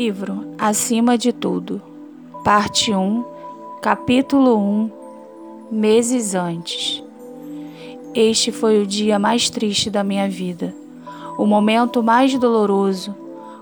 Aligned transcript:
Livro 0.00 0.54
Acima 0.56 1.18
de 1.18 1.32
Tudo, 1.32 1.82
Parte 2.44 2.94
1, 2.94 3.24
Capítulo 3.82 4.56
1 4.56 4.90
Meses 5.72 6.36
antes. 6.36 7.02
Este 8.14 8.52
foi 8.52 8.80
o 8.80 8.86
dia 8.86 9.18
mais 9.18 9.50
triste 9.50 9.90
da 9.90 10.04
minha 10.04 10.28
vida, 10.28 10.72
o 11.36 11.44
momento 11.44 12.00
mais 12.00 12.32
doloroso, 12.38 13.12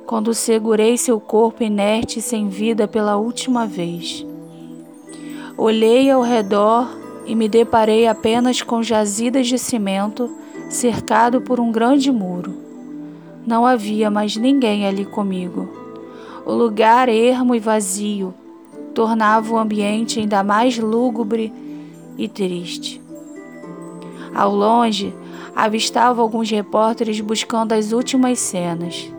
quando 0.04 0.35
segurei 0.35 0.99
seu 0.99 1.19
corpo 1.19 1.62
inerte 1.62 2.18
e 2.18 2.22
sem 2.22 2.50
vida 2.50 2.87
pela 2.87 3.16
última 3.16 3.66
vez. 3.66 4.23
Olhei 5.57 6.11
ao 6.11 6.21
redor 6.21 6.87
e 7.25 7.34
me 7.34 7.48
deparei 7.48 8.07
apenas 8.07 8.61
com 8.61 8.82
jazidas 8.82 9.46
de 9.46 9.59
cimento 9.59 10.30
cercado 10.68 11.41
por 11.41 11.59
um 11.59 11.73
grande 11.73 12.12
muro. 12.12 12.55
Não 13.46 13.64
havia 13.64 14.11
mais 14.11 14.37
ninguém 14.37 14.87
ali 14.87 15.07
comigo. 15.07 15.75
O 16.47 16.55
lugar 16.55 17.09
ermo 17.09 17.57
e 17.57 17.59
vazio 17.59 18.32
tornava 18.95 19.53
o 19.53 19.59
ambiente 19.59 20.21
ainda 20.21 20.45
mais 20.45 20.79
lúgubre 20.79 21.53
e 22.17 22.29
triste. 22.29 23.03
Ao 24.32 24.54
longe, 24.54 25.13
avistava 25.57 26.23
alguns 26.23 26.49
repórteres 26.49 27.21
buscando 27.21 27.73
as 27.73 27.90
últimas 27.90 28.39
cenas. 28.39 29.13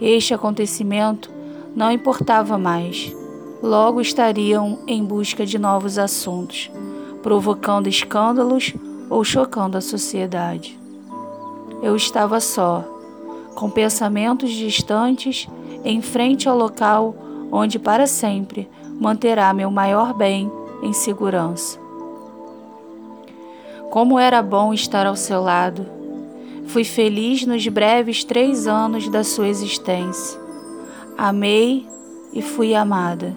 Este 0.00 0.32
acontecimento 0.32 1.30
não 1.76 1.92
importava 1.92 2.56
mais. 2.56 3.14
Logo 3.62 4.00
estariam 4.00 4.78
em 4.86 5.04
busca 5.04 5.44
de 5.44 5.58
novos 5.58 5.98
assuntos, 5.98 6.70
provocando 7.22 7.88
escândalos 7.88 8.72
ou 9.10 9.22
chocando 9.22 9.76
a 9.76 9.82
sociedade. 9.82 10.80
Eu 11.82 11.94
estava 11.94 12.40
só, 12.40 12.82
com 13.54 13.68
pensamentos 13.68 14.50
distantes, 14.50 15.46
em 15.84 16.00
frente 16.02 16.48
ao 16.48 16.56
local 16.56 17.14
onde 17.50 17.78
para 17.78 18.06
sempre 18.06 18.68
manterá 19.00 19.52
meu 19.52 19.70
maior 19.70 20.12
bem 20.12 20.50
em 20.82 20.92
segurança. 20.92 21.78
Como 23.90 24.18
era 24.18 24.42
bom 24.42 24.74
estar 24.74 25.06
ao 25.06 25.16
seu 25.16 25.40
lado. 25.40 25.86
Fui 26.66 26.84
feliz 26.84 27.46
nos 27.46 27.66
breves 27.66 28.22
três 28.22 28.66
anos 28.66 29.08
da 29.08 29.24
sua 29.24 29.48
existência. 29.48 30.38
Amei 31.16 31.86
e 32.32 32.42
fui 32.42 32.74
amada. 32.74 33.34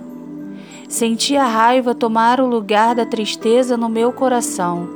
Senti 0.90 1.38
a 1.38 1.46
raiva 1.46 1.96
tomar 1.96 2.42
o 2.42 2.48
lugar 2.48 2.94
da 2.94 3.06
tristeza 3.06 3.78
no 3.78 3.88
meu 3.88 4.12
coração, 4.12 4.90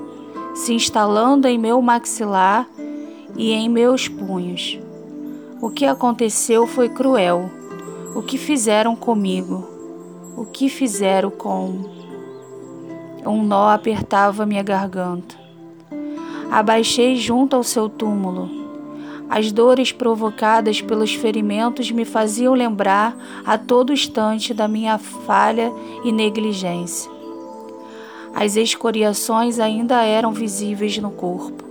se 0.53 0.73
instalando 0.73 1.47
em 1.47 1.57
meu 1.57 1.81
maxilar 1.81 2.67
e 3.37 3.53
em 3.53 3.69
meus 3.69 4.09
punhos. 4.09 4.77
O 5.65 5.71
que 5.71 5.83
aconteceu 5.83 6.67
foi 6.67 6.87
cruel. 6.87 7.49
O 8.15 8.21
que 8.21 8.37
fizeram 8.37 8.95
comigo? 8.95 9.67
O 10.37 10.45
que 10.45 10.69
fizeram 10.69 11.31
com. 11.31 11.79
Um 13.25 13.41
nó 13.41 13.69
apertava 13.69 14.45
minha 14.45 14.61
garganta. 14.61 15.35
Abaixei 16.51 17.15
junto 17.15 17.55
ao 17.55 17.63
seu 17.63 17.89
túmulo. 17.89 18.47
As 19.27 19.51
dores 19.51 19.91
provocadas 19.91 20.83
pelos 20.83 21.15
ferimentos 21.15 21.89
me 21.89 22.05
faziam 22.05 22.53
lembrar 22.53 23.17
a 23.43 23.57
todo 23.57 23.91
instante 23.91 24.53
da 24.53 24.67
minha 24.67 24.99
falha 24.99 25.73
e 26.03 26.11
negligência. 26.11 27.09
As 28.35 28.55
escoriações 28.55 29.57
ainda 29.57 30.03
eram 30.03 30.31
visíveis 30.31 30.95
no 30.99 31.09
corpo. 31.09 31.64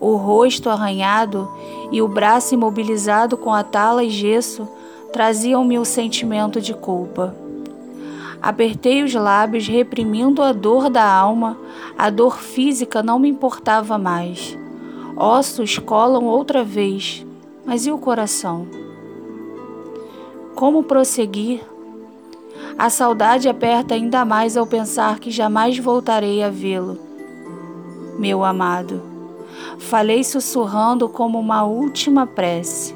O 0.00 0.16
rosto 0.16 0.68
arranhado 0.68 1.50
e 1.90 2.02
o 2.02 2.08
braço 2.08 2.54
imobilizado 2.54 3.36
com 3.36 3.52
a 3.52 3.62
tala 3.62 4.04
e 4.04 4.10
gesso 4.10 4.68
traziam-me 5.12 5.78
o 5.78 5.84
sentimento 5.84 6.60
de 6.60 6.74
culpa. 6.74 7.34
Apertei 8.42 9.02
os 9.02 9.14
lábios, 9.14 9.66
reprimindo 9.66 10.42
a 10.42 10.52
dor 10.52 10.90
da 10.90 11.04
alma. 11.04 11.56
A 11.96 12.10
dor 12.10 12.38
física 12.38 13.02
não 13.02 13.18
me 13.18 13.28
importava 13.28 13.96
mais. 13.98 14.56
Ossos 15.16 15.78
colam 15.78 16.24
outra 16.26 16.62
vez, 16.62 17.24
mas 17.64 17.86
e 17.86 17.90
o 17.90 17.98
coração? 17.98 18.66
Como 20.54 20.82
prosseguir? 20.82 21.62
A 22.78 22.90
saudade 22.90 23.48
aperta 23.48 23.94
ainda 23.94 24.24
mais 24.24 24.56
ao 24.56 24.66
pensar 24.66 25.18
que 25.18 25.30
jamais 25.30 25.78
voltarei 25.78 26.42
a 26.42 26.50
vê-lo. 26.50 26.98
Meu 28.18 28.44
amado, 28.44 29.02
falei 29.78 30.24
sussurrando 30.24 31.08
como 31.08 31.38
uma 31.38 31.64
última 31.64 32.26
prece. 32.26 32.94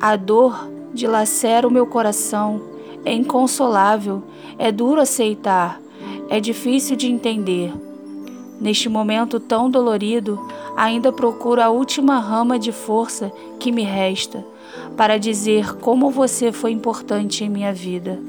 A 0.00 0.16
dor 0.16 0.68
dilacera 0.92 1.66
o 1.66 1.70
meu 1.70 1.86
coração 1.86 2.60
é 3.04 3.12
inconsolável, 3.12 4.22
é 4.58 4.70
duro 4.70 5.00
aceitar, 5.00 5.80
é 6.28 6.40
difícil 6.40 6.96
de 6.96 7.10
entender. 7.10 7.72
Neste 8.60 8.88
momento 8.88 9.40
tão 9.40 9.68
dolorido, 9.68 10.38
ainda 10.76 11.12
procuro 11.12 11.60
a 11.60 11.68
última 11.68 12.18
rama 12.18 12.58
de 12.58 12.70
força 12.70 13.32
que 13.58 13.72
me 13.72 13.82
resta 13.82 14.44
para 14.96 15.18
dizer 15.18 15.76
como 15.76 16.10
você 16.10 16.52
foi 16.52 16.70
importante 16.70 17.44
em 17.44 17.48
minha 17.48 17.72
vida. 17.72 18.20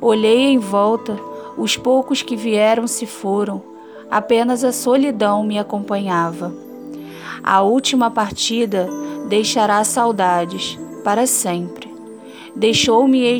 Olhei 0.00 0.46
em 0.46 0.58
volta, 0.58 1.18
os 1.56 1.76
poucos 1.76 2.22
que 2.22 2.36
vieram 2.36 2.86
se 2.86 3.06
foram, 3.06 3.62
apenas 4.10 4.64
a 4.64 4.72
solidão 4.72 5.44
me 5.44 5.58
acompanhava. 5.58 6.52
A 7.42 7.62
última 7.62 8.10
partida 8.10 8.88
deixará 9.28 9.82
saudades 9.84 10.78
para 11.04 11.26
sempre. 11.26 11.94
Deixou-me 12.54 13.38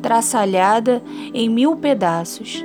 traçalhada 0.00 1.02
em 1.34 1.48
mil 1.48 1.76
pedaços. 1.76 2.64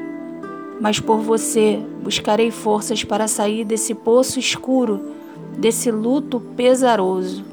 Mas 0.80 1.00
por 1.00 1.18
você 1.18 1.80
buscarei 2.04 2.52
forças 2.52 3.04
para 3.04 3.28
sair 3.28 3.64
desse 3.64 3.96
poço 3.96 4.40
escuro, 4.40 5.14
desse 5.58 5.90
luto 5.90 6.40
pesaroso. 6.40 7.44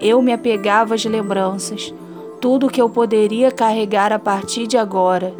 Eu 0.00 0.22
me 0.22 0.32
apegava 0.32 0.94
às 0.94 1.04
lembranças. 1.04 1.92
Tudo 2.40 2.68
que 2.70 2.80
eu 2.80 2.88
poderia 2.88 3.50
carregar 3.50 4.12
a 4.12 4.18
partir 4.18 4.66
de 4.66 4.78
agora 4.78 5.34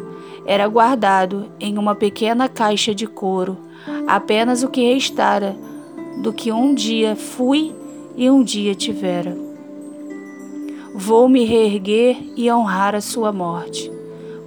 era 0.49 0.67
guardado 0.67 1.45
em 1.59 1.77
uma 1.77 1.93
pequena 1.93 2.49
caixa 2.49 2.95
de 2.95 3.05
couro, 3.05 3.55
apenas 4.07 4.63
o 4.63 4.67
que 4.67 4.81
restara 4.81 5.55
do 6.23 6.33
que 6.33 6.51
um 6.51 6.73
dia 6.73 7.15
fui 7.15 7.71
e 8.15 8.27
um 8.31 8.41
dia 8.43 8.73
tivera. 8.73 9.37
Vou 10.95 11.29
me 11.29 11.45
reerguer 11.45 12.17
e 12.35 12.51
honrar 12.51 12.95
a 12.95 12.99
sua 12.99 13.31
morte. 13.31 13.91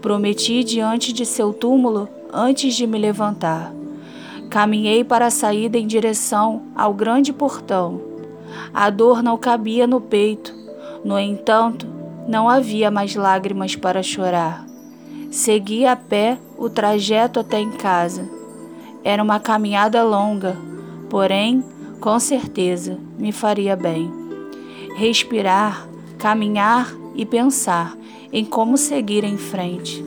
Prometi 0.01 0.65
diante 0.65 1.13
de 1.13 1.25
seu 1.25 1.53
túmulo 1.53 2.09
antes 2.33 2.75
de 2.75 2.85
me 2.85 2.99
levantar. 2.99 3.73
Caminhei 4.51 5.05
para 5.05 5.27
a 5.27 5.31
saída 5.31 5.79
em 5.79 5.87
direção 5.87 6.63
ao 6.75 6.93
grande 6.93 7.33
portão. 7.33 8.01
A 8.75 8.91
dor 8.91 9.23
não 9.23 9.39
cabia 9.39 9.87
no 9.87 10.01
peito, 10.01 10.53
no 11.05 11.17
entanto, 11.17 11.87
não 12.27 12.49
havia 12.49 12.91
mais 12.91 13.15
lágrimas 13.15 13.77
para 13.77 14.03
chorar. 14.03 14.72
Segui 15.33 15.87
a 15.87 15.97
pé 15.97 16.39
o 16.59 16.69
trajeto 16.69 17.41
até 17.41 17.59
em 17.59 17.71
casa. 17.71 18.29
Era 19.03 19.23
uma 19.23 19.41
caminhada 19.41 20.05
longa, 20.05 20.57
porém, 21.09 21.65
com 21.99 22.21
certeza, 22.21 22.99
me 23.19 23.33
faria 23.33 23.75
bem. 23.75 24.13
Respirar 24.95 25.89
caminhar 26.23 26.95
e 27.17 27.27
pensar 27.27 27.97
em 28.33 28.45
como 28.45 28.79
seguir 28.79 29.25
em 29.25 29.37
frente. 29.37 30.05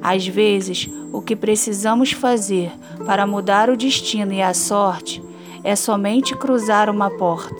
Às 0.00 0.24
vezes, 0.24 0.88
o 1.12 1.20
que 1.20 1.34
precisamos 1.34 2.12
fazer 2.12 2.70
para 3.04 3.26
mudar 3.26 3.68
o 3.68 3.76
destino 3.76 4.32
e 4.32 4.40
a 4.40 4.54
sorte 4.54 5.20
é 5.64 5.74
somente 5.74 6.36
cruzar 6.36 6.88
uma 6.88 7.10
porta. 7.10 7.56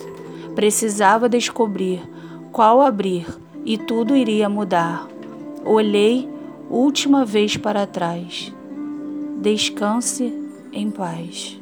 Precisava 0.55 1.27
descobrir 1.27 2.01
qual 2.53 2.81
abrir 2.81 3.25
e 3.65 3.77
tudo 3.77 4.15
iria 4.15 4.47
mudar. 4.47 5.05
Olhei 5.65 6.29
última 6.69 7.25
vez 7.25 7.57
para 7.57 7.87
trás. 7.87 8.53
Descanse 9.41 10.33
em 10.71 10.91
paz. 10.91 11.59